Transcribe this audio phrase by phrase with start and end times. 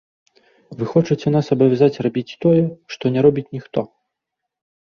[0.77, 2.63] Вы хочаце нас абавязаць рабіць тое,
[2.95, 3.79] што не робіць ніхто.